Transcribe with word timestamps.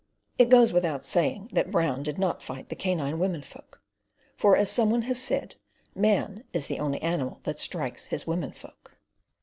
It 0.39 0.49
goes 0.49 0.73
without 0.73 1.05
saying 1.05 1.51
that 1.53 1.69
Brown 1.69 2.01
did 2.01 2.17
not 2.17 2.41
fight 2.41 2.69
the 2.69 2.75
canine 2.75 3.19
women 3.19 3.43
folk; 3.43 3.79
for, 4.35 4.57
as 4.57 4.71
some 4.71 4.89
one 4.89 5.03
has 5.03 5.21
said, 5.21 5.57
man 5.93 6.43
is 6.53 6.65
the 6.65 6.79
only 6.79 6.99
animal 7.03 7.39
that 7.43 7.59
strikes 7.59 8.05
his 8.07 8.25
women 8.25 8.51
folk. 8.51 8.97